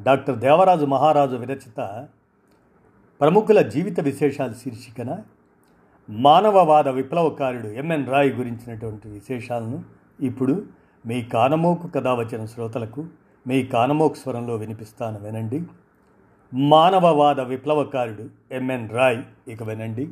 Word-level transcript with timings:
Doctor 0.00 0.38
Devaraju 0.38 0.84
మహారాజు 0.84 1.36
విరచిత 1.36 2.08
ప్రముఖుల 3.20 3.60
జీవిత 3.60 4.00
విశేషాలు 4.00 4.54
శీర్షికన 4.54 5.18
మానవవాద 6.10 6.88
విప్లవకారుడు 6.88 7.66
ఎంఎన్ 7.66 8.06
రాయ్ 8.06 8.32
గురించినటువంటి 8.32 9.08
విశేషాలను 9.08 9.84
ఇప్పుడు 10.20 10.66
మీ 11.06 11.22
కానమోకు 11.22 11.88
కథ 11.88 12.06
వచ్చిన 12.06 12.44
శ్రోతలకు 12.44 13.06
మీ 13.46 13.62
కానమోకు 13.62 14.14
స్వరంలో 14.14 14.56
వినిపిస్తాను 14.56 15.18
వినండి. 15.18 15.62
మానవవాద 16.54 17.40
విప్లవకారుడు 17.40 18.54
ఎంఎన్ 18.54 18.90
రాయ్ 18.90 19.22
ఇక 19.48 19.62
వినండి. 19.62 20.08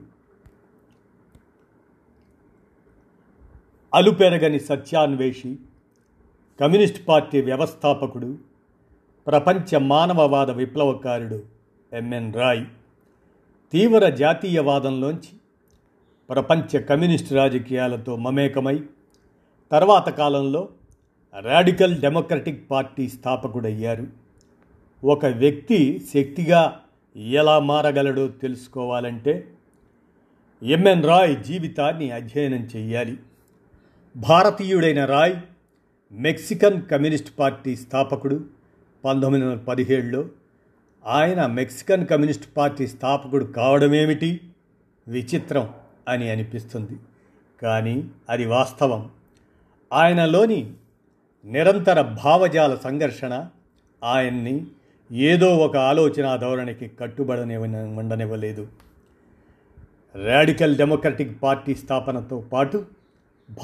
అలుపెరగని 3.94 4.60
సత్యాన్వేషి 4.60 5.58
కమ్యూనిస్ట్ 6.60 7.08
పార్టీ 7.08 7.42
వ్యవస్థాపకుడు 7.42 8.53
ప్రపంచ 9.26 9.78
మానవవాద 9.78 10.50
విప్లవకారుడు 10.50 11.42
ఎంఎన్ 11.92 12.34
రాయ్. 12.34 12.64
తీవ్ర 13.72 14.08
జాతీయవాదంలోంచి 14.08 15.32
ప్రపంచ 16.30 16.80
కమ్యూనిస్ట్ 16.80 17.32
రాజకీయాలతో 17.32 18.16
మమేకమై 18.16 18.80
తర్వాత 19.72 20.08
కాలంలో 20.08 20.68
రాడికల్ 21.40 21.96
డెమోక్రటిక్ 21.96 22.70
పార్టీ 22.70 23.08
స్థాపకుడయ్యారు. 23.08 24.06
ఒక 25.04 25.26
వ్యక్తి 25.26 26.02
శక్తిగా 26.14 26.80
ఎలా 27.16 27.58
మారగలడో 27.58 28.28
తెలుసుకోవాలంటే 28.28 29.48
ఎంఎన్ 30.62 31.04
రాయ్ 31.04 31.36
జీవితాన్ని 31.36 32.10
అధ్యయనం 32.10 32.68
చేయాలి 32.76 33.18
భారతీయుడైన 34.16 35.04
రాయ్ 35.04 35.36
మెక్సికన్ 36.12 36.82
కమ్యూనిస్ట్ 36.82 37.38
పార్టీ 37.38 37.76
స్థాపకుడు 37.76 38.53
పంతొమ్మిది 39.04 39.46
వందల 39.46 39.58
పదిహేడులో 39.58 40.24
ఆయన 41.06 41.46
మెక్సికన్ 41.46 42.06
కమ్యూనిస్ట్ 42.06 42.56
పార్టీ 42.56 42.86
స్థాపకుడు 42.86 43.44
కావడమేమిటి? 43.44 44.40
విచిత్రం 45.08 45.70
అని 46.08 46.30
అనిపిస్తుంది. 46.30 46.96
కానీ 47.62 48.08
అది 48.30 48.46
వాస్తవం. 48.46 49.10
ఆయనలోని 49.92 50.72
నిరంతర 51.44 52.00
భావజాల 52.00 52.74
సంఘర్షణ 52.74 53.46
ఆయన్ని 54.04 54.66
ఏదో 55.12 55.56
ఒక 55.56 55.76
ఆలోచన 55.76 56.36
ధోరణికి 56.36 56.88
కట్టుబడని 57.00 57.56
ఉండనివ్వలేదు. 57.96 58.68
రాడికల్ 60.26 60.76
డెమోక్రటిక్ 60.76 61.42
పార్టీ 61.42 61.74
స్థాపనతో 61.74 62.40
పాటు 62.40 62.86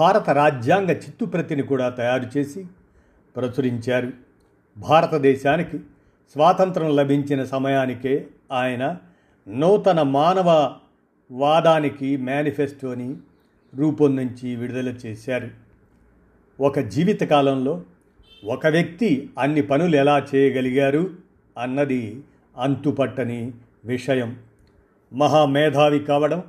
భారత 0.00 0.30
రాజ్యాంగ 0.30 0.90
చిత్తుప్రతిని 0.90 1.62
కూడా 1.62 1.88
తయారు 1.88 2.38
చేసి 2.38 2.66
ప్రచురించారు. 3.36 4.29
భారతదేశానికి 4.78 5.78
స్వాతంత్రం 6.32 6.96
లభించిన 6.96 7.44
సమయానికే 7.44 8.26
ఆయన 8.52 8.96
నూతన 9.48 10.02
మానవ 10.02 10.76
వాదానికి 11.30 12.16
మేనిఫెస్టోని 12.16 13.16
రూపొందించి 13.74 14.56
విడుదల 14.56 14.88
చేశారు. 14.88 15.48
ఒక 16.60 16.78
జీవితకాలంలో 16.78 17.82
ఒక 18.44 18.66
వ్యక్తి 18.66 19.30
అన్ని 19.38 19.62
పనులు 19.62 19.96
ఎలా 19.96 20.26
చేయగలిగారు 20.34 21.10
అన్నది 21.58 22.24
అంతుపట్టని 22.58 23.52
విషయం. 23.84 24.36
మహామేధావి 25.12 25.98
కావడం 25.98 26.42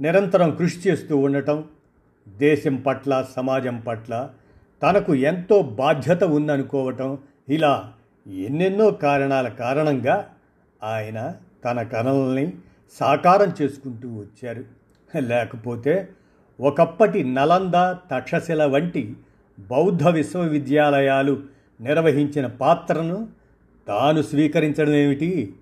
నిరంతరం 0.00 0.56
కృషి 0.56 0.88
చేస్తూ 0.88 1.16
ఉండటం 1.16 1.64
దేశం 2.28 2.76
పట్ల 2.76 3.24
సమాజం 3.36 3.78
పట్ల 3.80 4.30
తనకు 4.82 5.14
ఎంతో 5.14 5.62
బాధ్యత 5.62 6.24
ఉందనుకోవటం 6.24 7.18
ఇలా 7.50 7.92
ఎన్నెన్నో 8.26 8.90
కారణాల 8.90 9.48
కారణంగా 9.48 10.30
ఆయన 10.82 11.34
తన 11.64 11.82
కళల్ని 11.82 12.52
సాకారం 12.92 13.54
చేసుకుంటూ 13.62 14.08
వచ్చారు. 14.08 14.64
లేకపోతే 15.18 16.08
ఒకప్పటి 16.60 17.24
నలంద 17.24 17.94
తక్షశిల 18.14 18.64
వంటి 18.64 19.14
బౌద్ధ 19.58 20.08
విశ్వవిద్యాలయాలు 20.08 21.42
నిర్వహించిన 21.80 22.46
పాత్రను 22.46 23.28
తాను 23.88 24.22
స్వీకరించడం 24.22 24.94
ఏమిటి? 24.94 25.54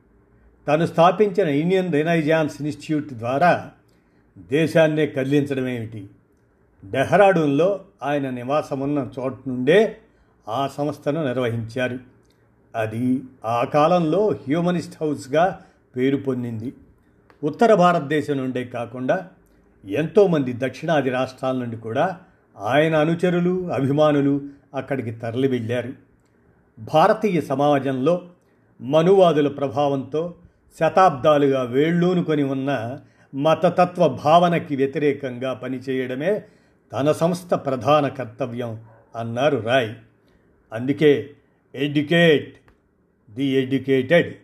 తను 0.69 0.87
స్థాపించిన 0.87 1.49
ఇండియన్ 1.49 1.93
రెనైజాన్స్ 1.93 2.63
ఇన్స్టిట్యూట్ 2.63 3.13
ద్వారా 3.13 3.71
దేశాన్నే 4.39 5.07
కదిలించడం 5.07 5.69
ఏమిటి? 5.69 6.07
డెహ్రాడూన్లో 6.91 7.81
ఆయన 8.03 8.31
నివాసమున్న 8.31 9.11
చోటు 9.19 9.49
నుండే 9.49 9.99
ఆ 10.49 10.67
సంస్థను 10.67 11.27
నిర్వహించారు. 11.27 11.99
అది 12.77 13.23
ఆ 13.45 13.65
కాలంలో 13.65 14.29
హ్యూమనిస్ట్ 14.29 15.03
హౌస్గా 15.03 15.61
పేరు 15.97 16.17
పొందింది. 16.17 16.73
ఉత్తర 17.45 17.75
భారతదేశం 17.75 18.37
నుండే 18.37 18.65
కాకుండా 18.65 19.29
ఎంతోమంది 19.85 20.53
దక్షిణాది 20.53 21.11
రాష్ట్రాల 21.11 21.57
నుండి 21.57 21.77
కూడా 21.77 22.21
ఆయన 22.59 22.97
అనుచరులు 22.97 23.73
అభిమానులు 23.73 24.41
అక్కడికి 24.75 25.11
తరలి 25.11 25.49
వెళ్ళారు. 25.49 25.93
భారతీయ 26.79 27.41
సమాజంలో 27.41 28.23
మనువాదుల 28.81 29.49
ప్రభావంతో 29.49 30.35
శతాబ్దాలుగా 30.81 31.63
వేళ్ళూనుకొని 31.63 32.43
ఉన్న 32.43 32.99
మతతత్వ 33.35 34.09
భావనకి 34.09 34.77
వ్యతిరేకంగా 34.77 35.55
పనిచేయడమే 35.55 36.43
తన 36.93 37.13
సంస్థ 37.13 37.55
ప్రధాన 37.55 38.09
కర్తవ్యం 38.09 38.81
అన్నారు 39.17 39.57
రాయ్. 39.57 39.95
అందుకే 40.73 41.31
ఎడ్యుకేట్ 41.75 42.55
ది 43.31 43.45
ఎడ్యుకేటెడ్. 43.45 44.35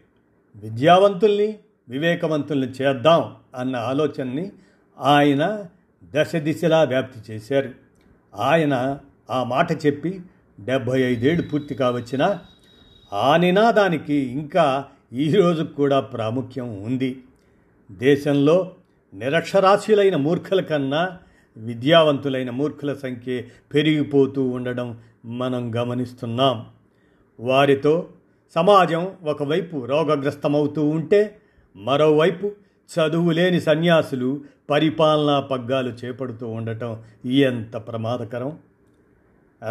విద్యావంతుల్ని 0.56 1.58
వివేకవంతుల్ని 1.88 2.66
చేద్దాం 2.66 3.34
అన్న 3.54 3.76
ఆలోచనని 3.76 4.52
ఆయన 5.00 5.64
దశ 6.04 6.36
దిశలా 6.36 6.82
వ్యాప్తి 6.82 7.32
చేశారు. 7.32 7.70
ఆయన 8.36 8.98
ఆ 9.30 9.44
మాట 9.44 9.86
చెప్పి 9.86 10.20
డెబ్భై 10.60 11.00
ఐదేళ్ళు 11.00 11.48
పూర్తి 11.48 11.74
కావచ్చిన 11.74 12.38
ఆ 13.12 13.36
నినాదానికి 13.36 14.14
ఇంకా 14.14 14.84
ఈరోజు 15.12 15.62
కూడా 15.62 16.00
ప్రాముఖ్యం 16.00 16.82
ఉంది. 16.82 17.22
దేశంలో 17.90 18.72
నిరక్షరాస్యులైన 19.14 20.16
మూర్ఖుల 20.16 20.60
కన్నా 20.60 21.18
విద్యావంతులైన 21.56 22.50
మూర్ఖుల 22.50 22.94
సంఖ్య 22.94 23.42
పెరిగిపోతూ 23.74 24.48
ఉండడం 24.48 25.00
మనం 25.24 25.76
గమనిస్తున్నాం. 25.76 26.66
వారితో 27.40 28.08
సమాజం 28.54 29.16
ఒకవైపు 29.24 29.84
రోగగ్రస్తమవుతూ 29.84 30.88
ఉంటే 30.88 31.36
మరోవైపు 31.76 32.52
చదువు 32.90 33.30
లేని 33.30 33.60
సన్యాసులు 33.60 34.44
పరిపాలనా 34.70 35.40
పగ్గాలు 35.40 35.90
చేపడుతూ 35.90 36.48
ఉండటం 36.48 37.02
ఎంత 37.26 37.76
ప్రమాదకరం? 37.76 38.58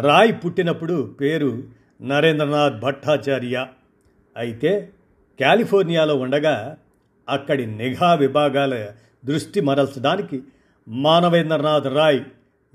రాయ్ 0.00 0.32
పుట్టినప్పుడు 0.44 1.14
పేరు 1.20 1.62
నరేంద్రనాథ్ 2.02 2.80
భట్టాచార్య. 2.80 3.66
అయితే 4.36 4.90
కాలిఫోర్నియాలో 5.40 6.16
ఉండగా 6.16 6.76
అక్కడి 7.28 7.66
నిఘా 7.66 8.14
విభాగాల 8.14 8.86
దృష్టి 9.24 9.60
మరల్చడానికి 9.60 10.42
మానవేంద్రనాథ్ 10.88 11.86
రాయ్ 11.86 12.20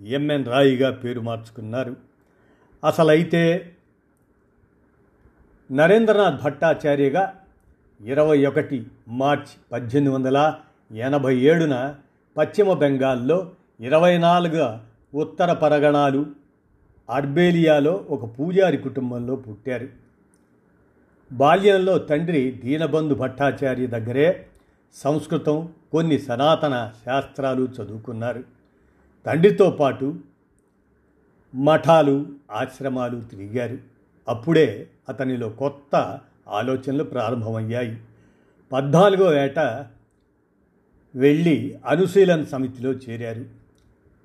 ఎంఎన్ 0.06 0.46
రాయ్గా 0.46 0.92
పేరు 0.92 1.22
మార్చుకున్నారు. 1.22 2.09
అసలైతే 2.84 3.72
నరేంద్రనాథ్ 5.72 6.44
భట్టాచార్యగా 6.44 7.34
ఇరవై 8.02 8.46
ఒకటి 8.46 8.86
మార్చ్ 9.08 9.52
పద్దెనిమిది 9.72 10.16
వందల 10.16 10.56
ఎనభై 10.92 11.38
ఏడున 11.38 11.96
పశ్చిమ 12.38 12.74
బెంగాల్లో 12.74 13.52
ఇరవై 13.80 14.18
నాలుగు 14.18 14.80
ఉత్తర 15.14 15.54
పరగణాలు 15.54 16.26
అర్బేలియాలో 17.10 18.06
ఒక 18.10 18.40
పూజారి 18.40 18.78
కుటుంబంలో 18.78 19.36
పుట్టారు. 19.36 19.90
బాల్యంలో 21.32 21.98
తండ్రి 21.98 22.52
దీనబంధు 22.52 23.16
భట్టాచార్య 23.16 23.88
దగ్గరే 23.88 24.46
సంస్కృతం 24.94 25.70
కొన్ని 25.92 26.20
సనాతన 26.20 26.92
శాస్త్రాలు 27.06 27.62
చదువుకున్నారు. 27.62 28.44
తండ్రితో 29.26 29.70
పాటు 29.70 30.16
మఠాలు 31.56 32.26
ఆశ్రమాలు 32.52 33.22
తిరిగారు. 33.22 33.78
అప్పుడే 34.28 34.88
అతనిలో 35.10 35.50
కొత్త 35.50 36.20
ఆలోచనలు 36.48 37.04
ప్రారంభమయ్యాయి. 37.04 37.98
పద్నాలుగో 38.72 39.34
ఏట 39.34 39.60
వెళ్ళి 41.16 41.80
అనుశీలన 41.88 42.44
సమితిలో 42.44 42.92
చేరారు. 42.92 43.46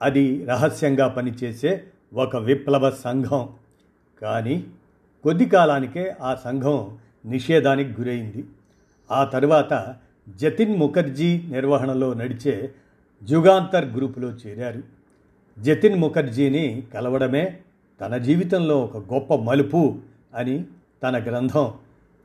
అది 0.03 0.45
రహస్యంగా 0.45 1.09
పనిచేసే 1.09 1.85
ఒక 2.15 2.37
విప్లవ 2.37 2.91
సంఘం. 2.91 3.49
కానీ 4.23 4.67
కొద్ది 5.23 5.47
కాలానికే 5.47 6.15
ఆ 6.21 6.35
సంఘం 6.35 6.99
నిషేధానికి 7.27 7.91
గురైంది. 7.91 8.45
ఆ 9.11 9.25
తరువాత 9.25 9.97
జతిన్ 10.29 10.79
ముఖర్జీ 10.79 11.43
నిర్వహణలో 11.49 12.15
నడిచే 12.15 12.75
జుగాంతర్ 13.23 13.85
గ్రూపులో 13.85 14.29
చేరారు. 14.29 15.04
జతిన్ 15.59 16.01
ముఖర్జీని 16.01 16.83
కలవడమే 16.95 17.59
తన 18.01 18.17
జీవితంలో 18.17 18.81
ఒక 18.81 18.97
గొప్ప 19.13 19.35
మలుపు 19.35 19.99
అని 20.35 20.65
తన 21.03 21.23
గ్రంథం 21.23 21.75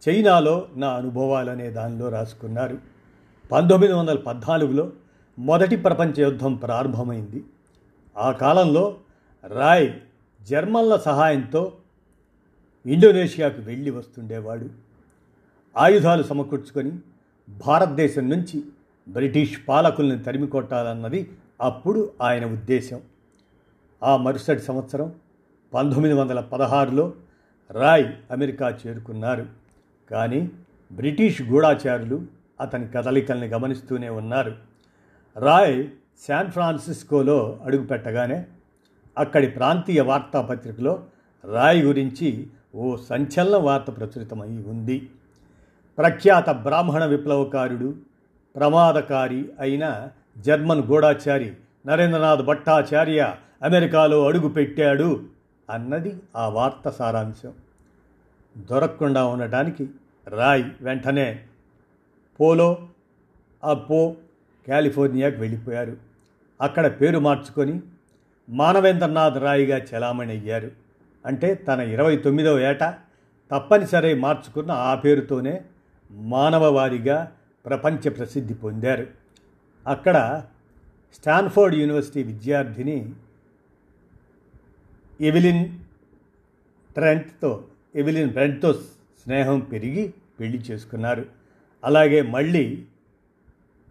చైనాలో 0.10 0.68
నా 0.76 0.90
అనుభవాలనే 0.90 1.70
దానిలో 1.70 2.10
రాసుకున్నారు. 2.10 2.78
పంతొమ్మిది 3.52 3.94
వందల 3.94 4.16
పద్నాలుగులో 4.16 4.92
మొదటి 5.40 5.76
ప్రపంచ 5.76 6.14
యుద్ధం 6.20 6.56
ప్రారంభమైంది. 6.56 7.44
ఆ 8.18 8.32
కాలంలో 8.32 8.98
రాయ్ 9.48 9.94
జర్మన్ల 10.42 10.96
సహాయంతో 10.96 11.74
ఇండోనేషియాకు 12.86 13.62
వెళ్ళి 13.62 13.92
వస్తుండేవాడు. 13.92 14.70
ఆయుధాలు 15.78 16.24
సమకూర్చుకొని 16.24 16.92
భారతదేశం 17.50 18.30
నుంచి 18.30 18.64
బ్రిటిష్ 19.10 19.60
పాలకుల్ని 19.70 20.24
తరిమి 20.24 20.48
కొట్టాలన్నది 20.48 21.30
అప్పుడు 21.62 22.12
ఆయన 22.22 22.46
ఉద్దేశం. 22.46 23.02
ఆ 24.04 24.18
మరుసటి 24.18 24.60
సంవత్సరం 24.60 25.16
పంతొమ్మిది 25.74 26.16
వందల 26.16 26.40
పదహారులో 26.40 27.14
రాయ్ 27.72 28.08
అమెరికా 28.32 28.78
చేరుకున్నారు. 28.88 29.46
కానీ 30.12 30.52
బ్రిటిష్ 30.92 31.42
గూఢాచారులు 31.42 32.22
అతని 32.62 32.88
కదలికల్ని 32.88 33.48
గమనిస్తూనే 33.48 34.10
ఉన్నారు. 34.10 34.56
రాయ్ 35.38 35.88
శాన్ 36.28 36.52
ఫ్రాన్సిస్కోలో 36.52 37.60
అడుగుపెట్టగానే 37.64 38.46
అక్కడి 39.18 39.48
ప్రాంతీయ 39.48 40.02
వార్తాపత్రికలో 40.02 41.04
రాయ్ 41.54 41.84
గురించి 41.84 42.48
ఓ 42.76 42.96
సంచలన 42.96 43.56
వార్త 43.56 43.98
ప్రచురితమై 43.98 44.48
ఉంది. 44.48 45.10
ప్రఖ్యాత 45.98 46.50
బ్రాహ్మణ 46.50 47.06
విప్లవకారుడు 47.06 47.96
ప్రమాదకారి 48.56 49.50
అయిన 49.60 50.08
జర్మన్ 50.38 50.84
గూఢాచారి 50.84 51.54
నరేంద్రనాథ్ 51.86 52.42
భట్టాచార్య 52.42 53.36
అమెరికాలో 53.64 54.28
అడుగు 54.28 54.48
పెట్టాడు 54.48 55.24
అన్నది 55.70 56.16
ఆ 56.36 56.50
వార్త 56.50 56.90
సారాంశం. 56.90 57.54
దొరకకుండా 58.58 59.26
ఉండటానికి 59.26 59.90
రాయ్ 60.28 60.64
వెంటనే 60.82 61.46
పోలో 62.40 62.88
అప్పో 63.64 64.16
కాలిఫోర్నియాకు 64.68 65.38
వెళ్ళిపోయారు. 65.38 65.98
అక్కడ 66.62 67.02
పేరు 67.02 67.20
మార్చుకొని 67.20 67.82
మానవేంద్రనాథ్ 68.50 69.38
రాయ్గా 69.38 69.78
చలామణి 69.78 70.30
అయ్యారు 70.30 70.72
అంటే 71.26 71.54
తన 71.54 71.80
ఇరవై 71.80 72.18
తొమ్మిదవ 72.18 72.60
ఏట 72.60 72.84
తప్పనిసరి 73.52 74.16
మార్చుకున్న 74.16 74.72
ఆ 74.72 74.96
పేరుతోనే 74.96 75.62
మానవవాదిగా 76.12 77.32
ప్రపంచ 77.66 78.10
ప్రసిద్ధి 78.10 78.54
పొందారు. 78.54 79.08
అక్కడ 79.88 80.44
స్టాన్ఫోర్డ్ 81.14 81.76
యూనివర్సిటీ 81.76 82.24
విద్యార్థిని 82.24 83.14
ఎవిలిన్ 85.22 85.70
ట్రెంట్తో 86.94 87.64
ఎవిలిన్ 87.96 88.30
బ్రెంట్తో 88.30 88.74
స్నేహం 89.24 89.60
పెరిగి 89.60 90.14
పెళ్ళి 90.40 90.58
చేసుకున్నారు. 90.58 91.26
అలాగే 91.84 92.22
మళ్ళీ 92.22 92.84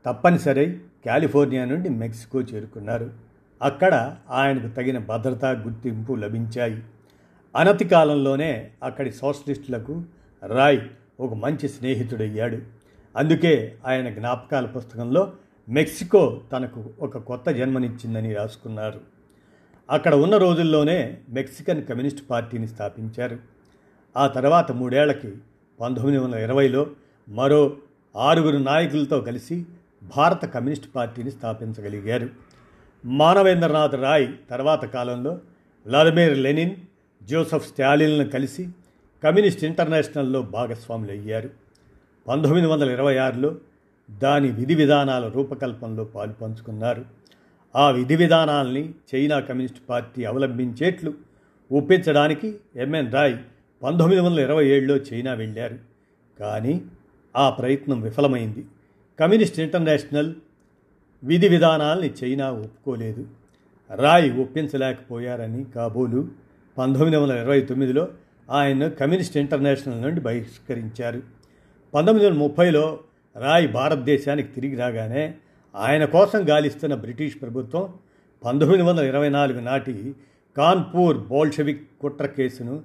తప్పనిసరి 0.07 0.79
కాలిఫోర్నియా 1.07 1.65
నుండి 1.65 1.89
మెక్సికో 1.89 2.41
చేరుకున్నారు. 2.41 3.13
అక్కడ 3.63 4.17
ఆయనకు 4.31 4.75
తగిన 4.75 4.99
భద్రతా 4.99 5.51
గుర్తింపు 5.51 6.13
లభించాయి. 6.13 6.83
అనతి 7.57 7.85
కాలంలోనే 7.85 8.71
అక్కడి 8.83 9.13
సోషలిస్టులకు 9.13 10.03
రాయ్ 10.47 10.81
ఒక 11.21 11.35
మంచి 11.35 11.69
స్నేహితుడయ్యాడు. 11.69 12.59
అందుకే 13.17 13.77
ఆయన 13.87 14.09
జ్ఞాపకాల 14.09 14.67
పుస్తకంలో 14.67 15.33
మెక్సికో 15.69 16.43
తనకు 16.53 16.91
ఒక 17.01 17.19
కొత్త 17.19 17.51
జన్మనిచ్చిందని 17.51 18.35
రాసుకున్నారు. 18.35 19.18
అక్కడ 19.91 20.15
ఉన్న 20.15 20.37
రోజుల్లోనే 20.37 21.19
మెక్సికన్ 21.29 21.85
కమ్యూనిస్ట్ 21.85 22.23
పార్టీని 22.31 22.69
స్థాపించారు. 22.69 23.39
ఆ 24.17 24.27
తర్వాత 24.27 24.73
మూడేళ్ళకి 24.73 25.33
పంతొమ్మిది 25.81 26.19
వందల 26.19 26.39
ఇరవైలో 26.39 26.87
మరో 27.29 27.77
ఆరుగురు 28.17 28.57
నాయకులతో 28.57 29.21
కలిసి 29.21 29.67
భారత 30.17 30.45
కమ్యూనిస్ట్ 30.45 30.89
పార్టీని 30.95 31.31
స్థాపించగలిగారు. 31.31 32.29
మానవేంద్రనాథ్ 33.05 33.95
రాయ్ 33.95 34.29
తర్వాత 34.51 34.85
కాలంలో 34.85 35.41
వ్లాదిమిర్ 35.87 36.39
లెనిన్ 36.39 36.71
జోసఫ్ 37.23 37.69
స్టాలిన్లను 37.69 38.29
కలిసి 38.29 38.69
కమ్యూనిస్ట్ 39.25 39.65
ఇంటర్నేషనల్లో 39.65 40.43
భాగస్వాములు 40.43 41.11
అయ్యారు 41.11 41.51
పంతొమ్మిది 42.29 42.67
వందల 42.67 42.91
ఇరవై 42.91 43.17
ఆరులో 43.17 43.57
దాని 44.11 44.51
విధి 44.51 44.75
విధానాల 44.75 45.29
రూపకల్పనలో 45.29 46.05
పాలు 46.05 46.33
పంచుకున్నారు. 46.33 47.05
ఆ 47.77 47.91
విధి 47.91 48.17
విధానాల్ని 48.17 48.95
చైనా 49.15 49.41
కమ్యూనిస్ట్ 49.41 49.79
పార్టీ 49.89 50.25
అవలంబించేట్లు 50.25 51.15
ఒప్పించడానికి 51.73 52.55
ఎంఎన్ 52.77 53.13
రాయ్ 53.13 53.37
పంతొమ్మిది 53.83 54.21
వందల 54.21 54.41
ఇరవై 54.41 54.67
ఏడులో 54.67 54.97
చైనా 54.97 55.33
వెళ్ళారు. 55.33 55.79
కానీ 56.41 56.81
ఆ 57.37 57.51
ప్రయత్నం 57.51 58.01
విఫలమైంది. 58.01 58.65
కమ్యూనిస్ట్ 59.21 59.61
ఇంటర్నేషనల్ 59.61 60.35
విధి 61.25 61.49
విధానాల్ని 61.49 62.15
చైనా 62.25 62.51
ఒప్పుకోలేదు. 62.51 63.27
రాయ్ 63.95 64.41
ఒప్పించలేకపోయారని 64.41 65.65
కాబోలు 65.65 66.29
పంతొమ్మిది 66.79 67.17
వందల 67.17 67.33
ఇరవై 67.33 67.61
తొమ్మిదిలో 67.61 68.09
ఆయన 68.51 68.89
కమ్యూనిస్ట్ 68.89 69.37
ఇంటర్నేషనల్ 69.37 70.03
నుండి 70.03 70.21
బహిష్కరించారు. 70.21 71.23
పంతొమ్మిది 71.95 72.31
వందల 72.31 72.39
ముప్పైలో 72.39 72.99
రాయ్ 73.37 73.73
భారతదేశానికి 73.73 74.53
తిరిగి 74.53 74.77
రాగానే 74.77 75.35
ఆయన 75.79 76.05
కోసం 76.05 76.49
గాలిస్తున్న 76.49 76.95
బ్రిటిష్ 76.95 77.41
ప్రభుత్వం 77.43 77.95
పంతొమ్మిది 78.45 78.83
వందల 78.83 79.05
ఇరవై 79.05 79.29
నాలుగు 79.29 79.61
నాటి 79.61 80.15
కాన్పూర్ 80.57 81.17
బోల్షవిక్ 81.17 81.89
కుట్ర 82.01 82.27
కేసును 82.27 82.83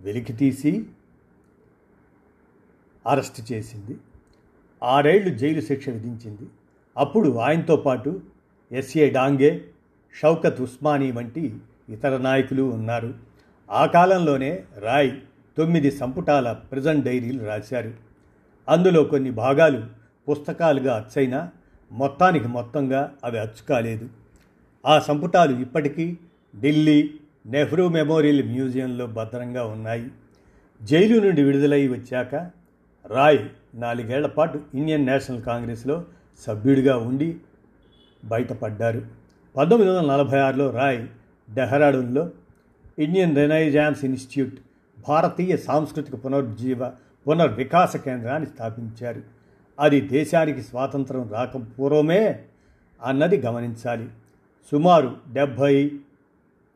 వెలికితీసి 0.00 0.86
అరెస్ట్ 3.06 3.52
చేసింది. 3.52 3.96
ఆరేళ్ళు 4.82 5.38
జైలు 5.38 5.60
శిక్ష 5.60 5.88
విధించింది. 5.88 6.48
అప్పుడు 6.96 7.38
ఆయనతో 7.38 7.76
పాటు 7.76 8.20
ఎస్ఏ 8.72 9.10
డాంగే 9.10 9.64
షౌకత్ 10.22 10.60
ఉస్మానీ 10.60 11.10
వంటి 11.10 11.56
ఇతర 11.88 12.16
నాయకులు 12.16 12.62
ఉన్నారు. 12.62 13.14
ఆ 13.70 13.86
కాలంలోనే 13.86 14.64
రాయ్ 14.78 15.10
తొమ్మిది 15.58 15.90
సంపుటాల 15.90 16.52
ప్రజెంట్ 16.52 17.04
డైరీలు 17.04 17.44
రాశారు. 17.44 17.94
అందులో 18.68 19.04
కొన్ని 19.04 19.30
భాగాలు 19.30 19.86
పుస్తకాలుగా 20.28 20.96
అచ్చైనా 20.96 21.50
మొత్తానికి 21.92 22.48
మొత్తంగా 22.48 23.14
అవి 23.24 23.38
అచ్చు 23.38 23.64
కాలేదు. 23.68 24.08
ఆ 24.86 24.98
సంపుటాలు 24.98 25.60
ఇప్పటికీ 25.60 26.18
ఢిల్లీ 26.60 27.14
నెహ్రూ 27.46 27.88
మెమోరియల్ 27.88 28.42
మ్యూజియంలో 28.42 29.06
భద్రంగా 29.06 29.64
ఉన్నాయి. 29.64 30.10
జైలు 30.82 31.20
నుండి 31.20 31.42
విడుదలై 31.42 31.88
వచ్చాక 31.88 32.34
రాయ్ 33.06 33.48
నాలుగేళ్ళ 33.74 34.26
పాటు 34.26 34.60
ఇండియన్ 34.74 35.06
నేషనల్ 35.06 35.42
కాంగ్రెస్లో 35.42 36.04
సభ్యుడిగా 36.46 36.96
ఉండి 36.96 37.36
బయటపడ్డారు. 38.24 39.02
పంతొమ్మిది 39.56 39.92
వందల 39.92 40.12
నలభై 40.12 40.38
ఆరులో 40.38 40.70
రాయ్ 40.70 41.06
డెహ్రాడూన్లో 41.54 42.30
ఇండియన్ 42.98 43.36
రెనైజాన్స్ 43.36 44.04
ఇన్స్టిట్యూట్ 44.04 44.54
భారతీయ 45.08 45.56
సాంస్కృతిక 45.56 46.24
పునరుజ్జీవ 46.24 46.88
పునర్వికాస 47.28 47.96
కేంద్రాన్ని 47.96 48.48
స్థాపించారు. 48.48 49.35
అది 49.80 50.00
దేశానికి 50.00 50.62
స్వాతంత్రం 50.62 51.28
రాక 51.28 51.56
పూర్వమే 51.56 52.44
అన్నది 53.02 53.36
గమనించాలి. 53.36 54.08
సుమారు 54.72 55.16
డెబ్భై 55.32 55.90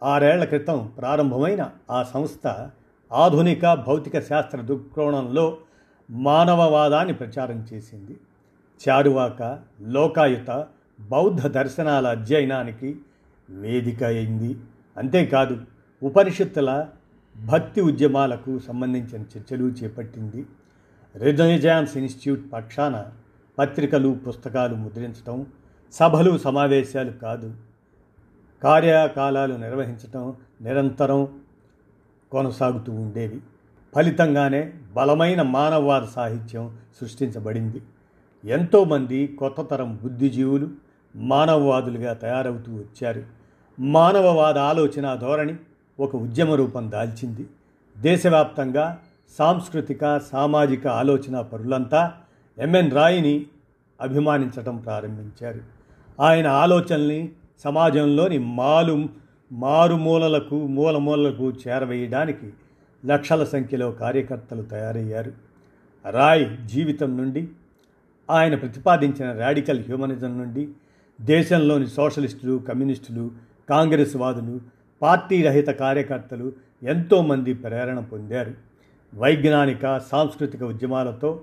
ఆరేళ్ళ 0.03 0.45
క్రితం 0.45 0.93
ప్రారంభమైన 0.99 1.71
ఆ 1.91 2.03
సంస్థ 2.03 2.69
ఆధునిక 3.13 3.75
భౌతిక 3.75 4.21
శాస్త్ర 4.21 4.61
దృక్కోణంలో 4.61 5.59
మానవవాదాన్ని 6.11 7.15
ప్రచారం 7.15 7.67
చేసింది. 7.73 8.17
చారువాక 8.89 9.61
లోకాయుత 9.81 10.67
బౌద్ధ 11.01 11.47
దర్శనాల 11.47 12.07
అధ్యయనానికి 12.07 12.99
వేదిక 13.51 14.05
అయింది. 14.05 14.57
అంతేకాదు 14.97 15.61
ఉపనిషత్తుల 16.03 16.87
భక్తి 17.37 17.81
ఉద్యమాలకు 17.81 18.59
సంబంధించిన 18.59 19.23
చర్చలు 19.23 19.65
చేపట్టింది. 19.65 20.47
రిజనిజామ్స్ 21.17 21.97
ఇన్స్టిట్యూట్ 21.97 22.53
పక్షాన 22.53 23.05
పత్రికలు 23.59 24.19
పుస్తకాలు 24.29 24.75
ముద్రించటం 24.75 25.47
సభలు 25.93 26.39
సమావేశాలు 26.39 27.13
కాదు. 27.13 27.55
కార్యకాలాలు 28.63 29.55
నిర్వహించటం 29.55 30.35
నిరంతరం 30.61 31.29
కొనసాగుతూ 32.33 32.93
ఉండేవి. 32.93 33.41
ఫలితంగానే 33.95 34.73
బలమైన 34.93 35.43
మానవవాద 35.43 36.03
సాహిత్యం 36.03 36.77
సృష్టించబడింది. 37.01 37.83
ఎంతోమంది 38.45 39.27
కొత్త 39.27 39.63
తరం 39.63 39.99
బుద్ధిజీవులు 40.03 40.69
మానవవాదులుగా 41.17 42.13
తయారవుతూ 42.13 42.73
వచ్చారు. 42.73 43.23
మానవవాద 43.81 44.59
ఆలోచన 44.59 45.15
ధోరణి 45.15 45.57
ఒక 46.01 46.17
ఉద్యమ 46.17 46.55
రూపం 46.55 46.91
దాల్చింది. 46.91 47.47
దేశవ్యాప్తంగా 47.99 48.99
సాంస్కృతిక 49.39 50.19
సామాజిక 50.19 50.87
ఆలోచన 50.87 51.41
పరులంతా 51.41 52.13
ఎంఎన్ 52.59 52.91
రాయిని 52.91 53.47
అభిమానించటం 54.01 54.77
ప్రారంభించారు. 54.77 55.61
ఆయన 56.21 56.47
ఆలోచనల్ని 56.47 57.33
సమాజంలోని 57.65 58.39
మాలు 58.39 59.09
మారుమూలలకు 59.53 60.67
మూలమూలలకు 60.67 61.53
చేరవేయడానికి 61.69 62.53
లక్షల 63.07 63.45
సంఖ్యలో 63.45 63.93
కార్యకర్తలు 63.93 64.63
తయారయ్యారు. 64.63 65.33
రాయ్ 66.11 66.67
జీవితం 66.67 67.17
నుండి 67.17 67.49
ఆయన 68.31 68.55
ప్రతిపాదించిన 68.55 69.33
రాడికల్ 69.33 69.81
హ్యూమనిజం 69.81 70.39
నుండి 70.39 70.69
దేశంలోని 71.21 71.87
సోషలిస్టులు 71.87 72.59
కమ్యూనిస్టులు 72.59 73.31
కాంగ్రెస్ 73.69 74.17
వాదులు 74.17 74.61
పార్టీ 75.03 75.43
రహిత 75.43 75.69
కార్యకర్తలు 75.69 76.53
ఎంతోమంది 76.83 77.55
ప్రేరణ 77.55 78.01
పొందారు. 78.01 78.70
వైజ్ఞానిక 79.15 79.99
సాంస్కృతిక 79.99 80.63
ఉద్యమాలతో 80.63 81.43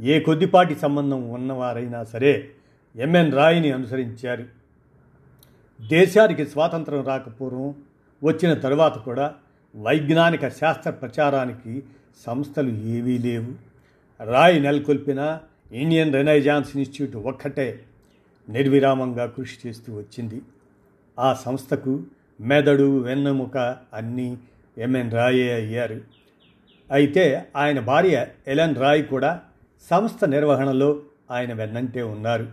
ఏ 0.00 0.20
కొద్దిపాటి 0.20 0.74
సంబంధం 0.74 1.30
ఉన్నవారైనా 1.30 2.04
సరే 2.04 2.50
ఎంఎన్ 2.96 3.32
రాయిని 3.32 3.72
అనుసరించారు. 3.72 4.44
దేశానికి 5.88 6.46
స్వాతంత్రం 6.46 7.04
రాకపూర్వం 7.04 7.74
వచ్చిన 8.24 8.54
తరువాత 8.54 8.98
కూడా 8.98 9.34
వైజ్ఞానిక 9.76 10.48
శాస్త్ర 10.48 10.90
ప్రచారానికి 10.90 11.82
సంస్థలు 12.26 12.70
ఏవీ 12.70 13.18
లేవు. 13.18 13.52
రాయ్ 14.24 14.62
నెలకొల్పిన 14.62 15.38
ఇండియన్ 15.72 16.12
రెనైజాన్స్ 16.12 16.76
ఇన్స్టిట్యూట్ 16.76 17.26
ఒక్కటే 17.26 17.84
నిర్విరామంగా 18.48 19.26
కృషి 19.26 19.68
చేస్తూ 19.68 19.96
వచ్చింది. 19.96 20.42
ఆ 21.18 21.34
సంస్థకు 21.34 22.02
మెదడు 22.40 23.00
వెన్నెముక 23.00 23.76
అన్నీ 23.94 24.38
ఎంఎన్ 24.78 25.12
రాయే 25.12 25.54
అయ్యారు. 25.54 26.21
అయితే 26.92 27.46
ఆయన 27.56 27.80
భార్య 27.80 28.26
ఎలన్ 28.48 28.76
రాయ్ 28.76 29.04
కూడా 29.04 29.40
సంస్థ 29.90 30.24
నిర్వహణలో 30.24 31.00
ఆయన 31.30 31.52
వెన్నంటే 31.52 32.02
ఉన్నారు. 32.02 32.46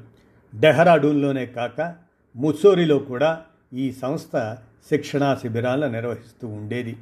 డెహ్రాడూన్లోనే 0.55 1.45
కాక 1.45 1.95
ముస్సోరిలో 2.35 2.99
కూడా 2.99 3.41
ఈ 3.73 3.91
సంస్థ 3.91 4.57
శిక్షణా 4.89 5.35
శిబిరాలను 5.35 5.91
నిర్వహిస్తూ 5.91 6.47
ఉండేది. 6.47 6.97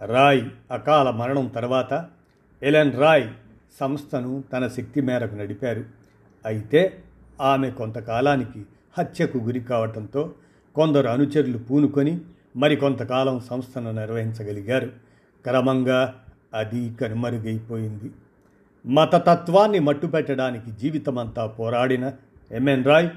రాయ్ 0.00 0.42
అకాల 0.70 1.10
మరణం 1.10 1.46
తర్వాత 1.46 2.06
ఎలెన్ 2.62 2.92
రాయ్ 2.92 3.28
సంస్థను 3.80 4.44
తన 4.52 4.68
శక్తి 4.68 5.00
మేరకు 5.00 5.34
నడిపారు. 5.34 5.84
అయితే 6.46 6.98
ఆమె 7.40 7.70
కొంతకాలానికి 7.70 8.64
హత్యకు 8.98 9.38
గురి 9.38 9.60
కావటంతో 9.60 10.34
కొందరు 10.76 11.08
అనుచరులు 11.08 11.58
పూనుకొని 11.58 12.20
మరికొంతకాలం 12.56 13.40
సంస్థను 13.40 13.92
నిర్వహించగలిగారు. 13.92 14.88
క్రమంగా 15.46 16.14
అది 16.54 16.94
కనుమరుగైపోయింది 17.00 18.10
మతతత్వాన్ని 18.86 19.78
మట్టుపెట్టడానికి 19.78 20.70
జీవితమంతా 20.70 21.46
పోరాడిన 21.46 22.12
ఎంఎన్ 22.50 22.84
రాయ్ 22.84 23.08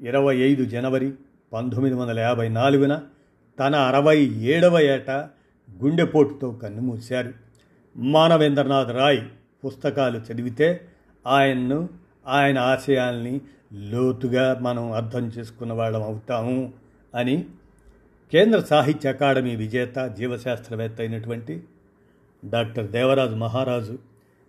ఇరవై 0.00 0.36
ఐదు 0.36 0.64
జనవరి 0.64 1.12
పంతొమ్మిది 1.52 1.94
వందల 1.94 2.18
యాభై 2.18 2.48
నాలుగున 2.48 3.02
తన 3.58 3.76
అరవై 3.76 4.18
ఏడవ 4.24 4.78
ఏట 4.78 5.10
గుండెపోటుతో 5.82 6.52
కన్నుమూశారు. 6.52 7.32
మానవేంద్రనాథ్ 7.96 8.90
రాయ్ 8.90 9.20
పుస్తకాలు 9.66 10.18
చదివితే 10.18 10.86
ఆయన్ను 11.26 11.88
ఆయన 12.26 12.58
ఆశయాల్ని 12.58 13.40
లోతుగా 13.74 14.58
మనం 14.60 14.92
అర్థం 14.92 15.24
చేసుకున్న 15.26 15.72
వాళ్ళం 15.72 16.02
అవుతాము 16.02 16.72
అని 17.14 17.44
కేంద్ర 18.32 18.60
సాహిత్య 18.60 19.08
అకాడమీ 19.08 19.56
విజేత 19.56 20.14
జీవశాస్త్రవేత్త 20.18 21.00
అయినటువంటి 21.00 21.62
డాక్టర్ 22.50 22.90
దేవరాజు 22.90 23.34
మహారాజు 23.34 23.98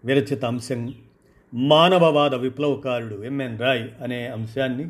విరచిత 0.06 0.46
అంశం 0.46 0.94
మానవవాద 1.54 2.36
విప్లవకారుడు 2.36 3.24
ఎంఎన్ 3.24 3.60
రాయ్ 3.60 3.90
అనే 4.02 4.28
అంశాన్ని 4.28 4.90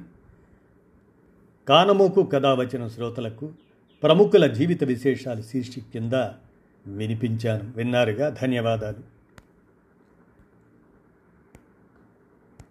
కానమోకు 1.70 2.24
కథ 2.24 2.46
వచ్చిన 2.46 2.88
శ్రోతలకు 2.88 3.52
ప్రముఖుల 4.04 4.48
జీవిత 4.48 4.84
విశేషాలు 4.84 5.42
శీర్షిక 5.42 5.84
కింద 5.94 6.14
వినిపించాను. 6.88 7.72
విన్నారుగా? 7.76 8.30
ధన్యవాదాలు. 8.30 9.13